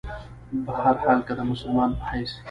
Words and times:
بهرحال 0.65 1.19
کۀ 1.27 1.33
د 1.37 1.41
مسلمان 1.51 1.89
پۀ 1.97 2.03
حېث 2.09 2.31